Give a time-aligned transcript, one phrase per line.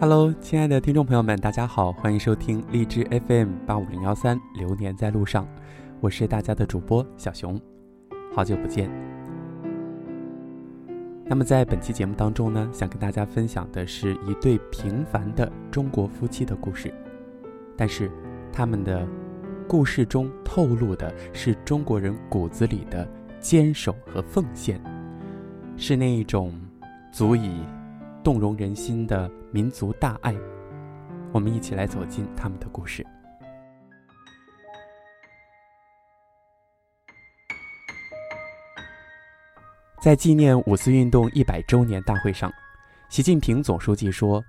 [0.00, 5.44] Hello，亲爱的听众朋友们，大家好，欢迎收听荔枝 FM 八五零幺三《流年在路上》，
[6.00, 7.60] 我是大家的主播小熊，
[8.34, 8.90] 好久不见。
[11.26, 16.90] 那么在本期节目当中呢，想跟大家分享的是一对平凡的中国夫妻的故事，
[17.76, 18.10] 但是
[18.50, 19.06] 他们的
[19.68, 23.06] 故事中透露的是中国人骨子里的
[23.38, 24.80] 坚守和奉献，
[25.76, 26.58] 是那一种
[27.12, 27.62] 足以。
[28.22, 30.34] 动容人心的民族大爱，
[31.32, 33.06] 我们一起来走进他们的故事。
[40.02, 42.52] 在纪念五四运动一百周年大会上，
[43.08, 44.42] 习近平总书记说：“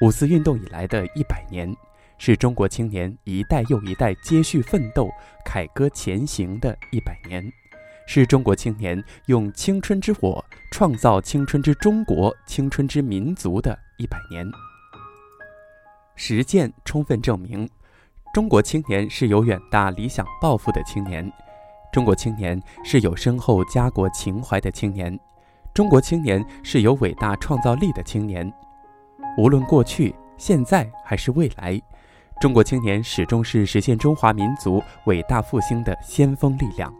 [0.00, 1.74] 五四运动以来的一百年，
[2.18, 5.10] 是中国青年一代又一代接续奋斗、
[5.44, 7.42] 凯歌前行的一百年。”
[8.06, 14.46] 是中国青年用青春之火创造青春之中国、青春之民族的一百年。
[16.14, 17.68] 实践充分证明，
[18.32, 21.30] 中国青年是有远大理想抱负的青年，
[21.92, 25.18] 中国青年是有深厚家国情怀的青年，
[25.74, 28.50] 中国青年是有伟大创造力的青年。
[29.36, 31.78] 无论过去、现在还是未来，
[32.40, 36.90] 中国青年始终是实现中华民族伟大复兴的先锋力量。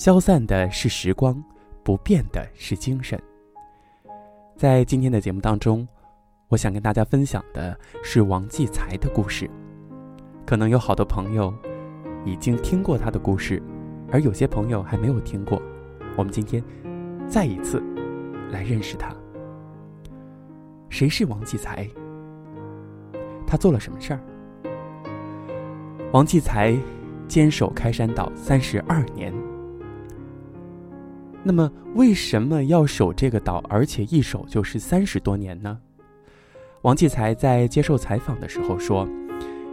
[0.00, 1.44] 消散的是时光，
[1.82, 3.22] 不变的是精神。
[4.56, 5.86] 在今天的节目当中，
[6.48, 9.46] 我想跟大家分享的是王继才的故事。
[10.46, 11.52] 可能有好多朋友
[12.24, 13.62] 已经听过他的故事，
[14.10, 15.60] 而有些朋友还没有听过。
[16.16, 16.64] 我们今天
[17.28, 17.82] 再一次
[18.50, 19.14] 来认识他。
[20.88, 21.86] 谁是王继才？
[23.46, 24.20] 他做了什么事儿？
[26.10, 26.74] 王继才
[27.28, 29.30] 坚守开山岛三十二年。
[31.42, 35.78] 那么，为什么要守这个岛，而且一守就是三十多年呢？
[36.82, 39.08] 王继才在接受采访的时候说：“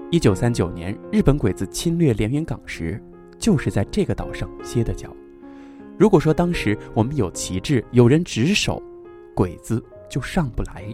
[0.09, 3.03] 一九三九年日本鬼子侵略连云港时，
[3.37, 5.13] 就是在这个岛上歇的脚。
[5.97, 8.81] 如果说当时我们有旗帜，有人值守，
[9.35, 10.85] 鬼子就上不来。”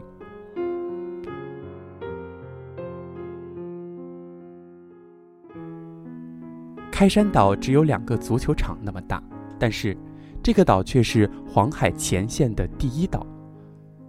[6.92, 9.22] 开山岛只有两个足球场那么大，
[9.60, 9.96] 但是。
[10.44, 13.26] 这个岛却是黄海前线的第一岛，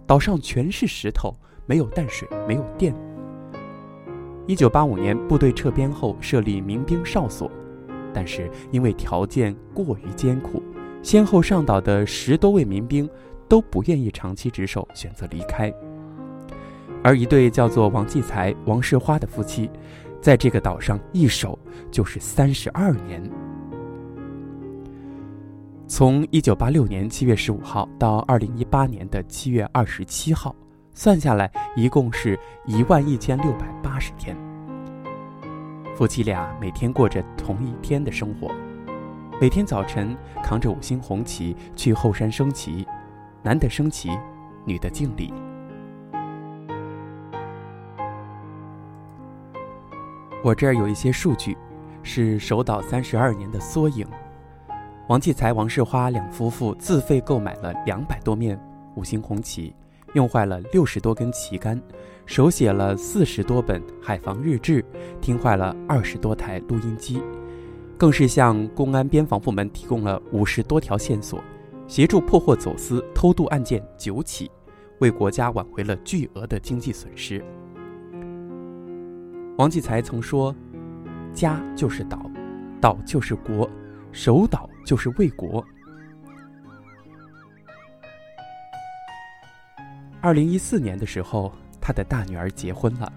[0.05, 1.33] 岛上全是石头，
[1.65, 2.93] 没有淡水，没有电。
[4.45, 7.49] 一九八五年部队撤编后，设立民兵哨所，
[8.13, 10.61] 但是因为条件过于艰苦，
[11.01, 13.09] 先后上岛的十多位民兵
[13.47, 15.73] 都不愿意长期值守，选择离开。
[17.01, 19.69] 而一对叫做王继才、王世花的夫妻，
[20.19, 21.57] 在这个岛上一守
[21.89, 23.23] 就是三十二年。
[25.87, 30.55] 从一九八六年七月十五号到二零一八年的七月二十七号，
[30.95, 34.35] 算下来一共是一万一千六百八十天。
[35.95, 38.51] 夫妻俩每天过着同一天的生活，
[39.39, 42.85] 每天早晨扛着五星红旗去后山升旗，
[43.43, 44.09] 男的升旗，
[44.65, 45.31] 女的敬礼。
[50.43, 51.55] 我这儿有一些数据，
[52.01, 54.05] 是守岛三十二年的缩影。
[55.07, 58.59] 王继才、王世花两夫妇自费购买了两百多面
[58.95, 59.75] 五星红旗，
[60.13, 61.79] 用坏了六十多根旗杆，
[62.25, 64.83] 手写了四十多本海防日志，
[65.21, 67.21] 听坏了二十多台录音机，
[67.99, 71.39] 更是向公安边防部门提供了五十多条线索，
[71.87, 74.49] 协助破获走私偷渡案件九起，
[75.01, 77.45] 为国家挽回了巨额的经济损失。
[79.59, 80.53] 王继才曾说
[81.31, 82.19] ：“家就是岛，
[82.81, 83.69] 岛就是国。”
[84.11, 85.65] 守岛就是魏国。
[90.21, 91.51] 二零一四年的时候，
[91.81, 93.11] 他的大女儿结婚了，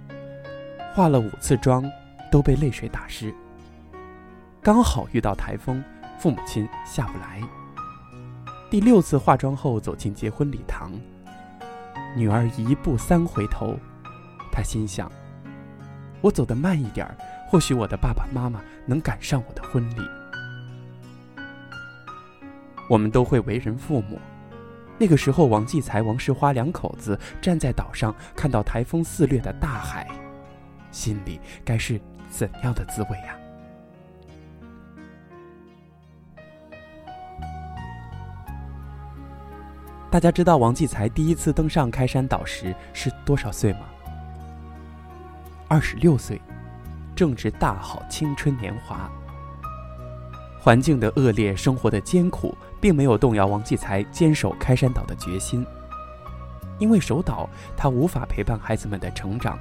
[0.93, 1.85] 化了五次妆，
[2.31, 3.33] 都被泪水打湿。
[4.61, 5.83] 刚好遇到台风，
[6.19, 7.41] 父母亲下不来。
[8.71, 10.93] 第六次化妆后走进结婚礼堂，
[12.15, 13.79] 女儿一步三回头，
[14.53, 15.11] 他心想：
[16.21, 17.07] 我走得慢一点，
[17.49, 20.18] 或许我的爸爸妈妈能赶上我的婚礼。
[22.89, 24.19] 我们都会为人父母。
[24.99, 30.09] 那个时候，王继才、王世花两口子站在岛上，看到台风肆虐的大海，
[30.91, 33.37] 心里该是怎样的滋味呀？
[40.11, 43.81] 大家知道王继才第一次登上开山岛时是多少岁吗？
[45.69, 46.41] 二十六岁，
[47.15, 49.09] 正值大好青春年华。
[50.61, 55.65] 环境的恶劣，生活的艰苦，并没有动摇王继才坚守开山岛的决心。
[56.79, 59.59] 因为守岛，他无法陪伴孩子们的成长，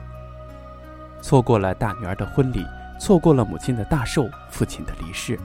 [1.21, 2.65] 错过了大女儿的婚礼，
[2.99, 5.39] 错过了母亲的大寿，父亲的离世。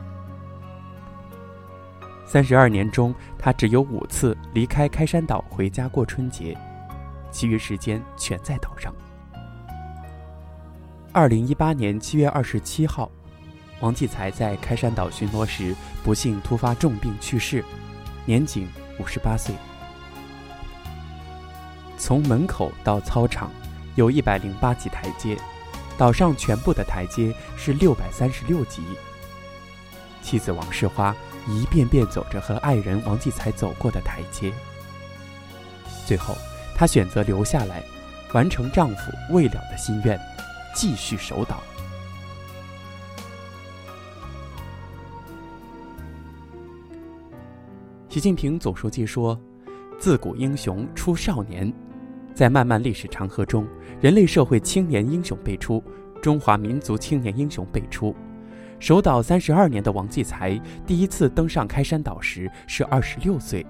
[2.26, 6.56] 三十二年中，他只有五次离开开山岛回家过春节，
[7.30, 8.92] 其余时间全在岛上。
[11.12, 13.10] 二零一八年七月二十七号，
[13.82, 15.74] 王继才在开山岛巡逻时
[16.04, 17.64] 不幸突发重病去世，
[18.24, 18.68] 年仅
[19.00, 19.52] 五十八岁。
[21.98, 23.50] 从门口到操场，
[23.96, 25.36] 有一百零八级台阶，
[25.98, 28.82] 岛上全部的台阶是六百三十六级。
[30.22, 31.12] 妻子王世花
[31.48, 34.52] 一遍遍走着和爱人王继才走过的台阶，
[36.06, 36.36] 最后
[36.72, 37.82] 她选择留下来，
[38.32, 40.16] 完成丈夫未了的心愿。
[40.72, 41.60] 继续守岛。
[48.12, 49.40] 习近平总书记说
[49.98, 51.72] ：“自古英雄出少年，
[52.34, 53.66] 在漫漫历史长河中，
[54.02, 55.82] 人类社会青年英雄辈出，
[56.20, 58.14] 中华民族青年英雄辈出。
[58.78, 63.64] 守岛三十二年的王继才，第一次登上开山岛时是二十六岁。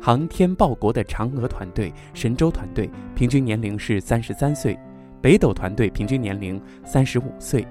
[0.00, 4.74] 航天报国的嫦娥团队、神舟团队平均年龄是三十三岁。”
[5.20, 7.68] 北斗团队平均年龄三十五岁，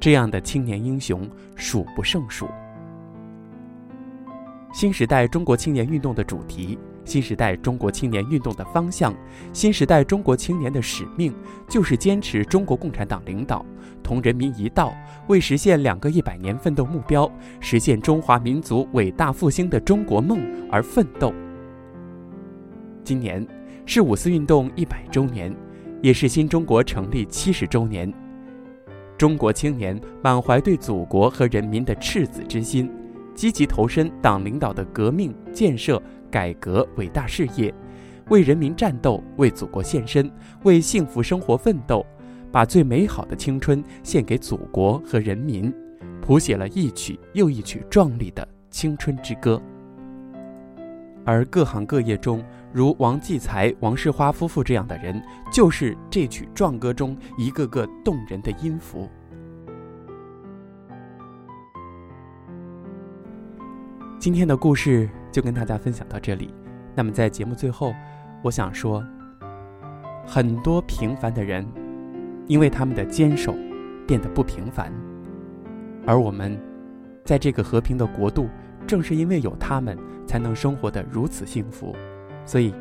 [0.00, 2.48] 这样的青年英雄数不胜数。
[4.72, 9.14] 新时代中国青年运动的主题，新时代中国青年运动的方向，
[9.52, 11.34] 新时代中国青年的使命，
[11.68, 13.64] 就是坚持中国共产党领导，
[14.02, 14.94] 同人民一道，
[15.26, 20.40] 为实现两个一百年奋斗目标，实现中华民族伟大复兴的中国梦
[20.70, 21.34] 而奋斗。
[23.02, 23.46] 今年
[23.84, 25.54] 是五四运动一百周年。
[26.02, 28.10] 也是新中国成立七十周年，
[29.18, 32.90] 中国青年满怀对祖国和人民的赤子之心，
[33.40, 35.98] 积极投身党领导的革命、建设、
[36.30, 37.74] 改革伟大事业，
[38.28, 40.30] 为人民战斗，为祖国献身，
[40.64, 42.04] 为幸福生活奋斗，
[42.52, 45.72] 把最美好的青春献给祖国和人民，
[46.20, 49.58] 谱写了一曲又一曲壮丽的青春之歌。
[51.24, 52.44] 而各行各业中，
[52.74, 55.18] 如王继才、王世花夫妇这样的人，
[55.50, 59.08] 就是这曲壮歌中一个个动人的音符。
[64.20, 66.52] 今天的故事就跟大家分享到这里。
[66.94, 67.94] 那么在节目最后，
[68.42, 69.02] 我想说，
[70.26, 71.66] 很多平凡的人，
[72.46, 73.54] 因为他们的坚守，
[74.06, 74.92] 变得不平凡。
[76.06, 76.54] 而我们，
[77.24, 78.46] 在这个和平的国度，
[78.86, 79.96] 正是因为有他们，
[80.26, 81.96] 才能生活的如此幸福。
[82.44, 82.74] 所以，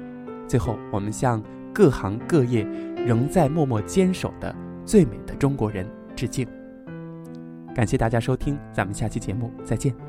[0.46, 1.42] 最后我们向
[1.74, 2.66] 各行各业
[3.08, 4.54] 仍在默默坚守的
[4.84, 5.88] 最美的中国人
[6.18, 6.46] 致敬。
[7.74, 10.09] 感谢大家收听，咱们下期节目再见。